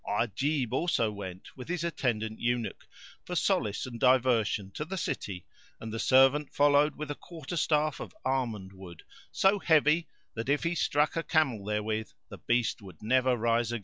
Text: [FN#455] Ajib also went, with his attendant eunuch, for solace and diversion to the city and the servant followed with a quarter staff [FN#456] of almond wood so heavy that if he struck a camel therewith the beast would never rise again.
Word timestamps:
[FN#455] 0.09 0.23
Ajib 0.33 0.71
also 0.73 1.11
went, 1.11 1.55
with 1.55 1.67
his 1.67 1.83
attendant 1.83 2.39
eunuch, 2.39 2.87
for 3.23 3.35
solace 3.35 3.85
and 3.85 3.99
diversion 3.99 4.71
to 4.71 4.83
the 4.83 4.97
city 4.97 5.45
and 5.79 5.93
the 5.93 5.99
servant 5.99 6.51
followed 6.51 6.95
with 6.95 7.11
a 7.11 7.15
quarter 7.15 7.55
staff 7.55 7.97
[FN#456] 7.97 8.05
of 8.05 8.15
almond 8.25 8.73
wood 8.73 9.03
so 9.31 9.59
heavy 9.59 10.07
that 10.33 10.49
if 10.49 10.63
he 10.63 10.73
struck 10.73 11.15
a 11.15 11.21
camel 11.21 11.63
therewith 11.63 12.09
the 12.29 12.39
beast 12.39 12.81
would 12.81 13.03
never 13.03 13.37
rise 13.37 13.71
again. 13.71 13.79